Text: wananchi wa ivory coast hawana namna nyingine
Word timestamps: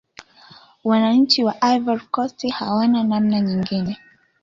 wananchi 0.83 1.43
wa 1.43 1.59
ivory 1.61 1.99
coast 2.11 2.49
hawana 2.49 3.03
namna 3.03 3.41
nyingine 3.41 3.97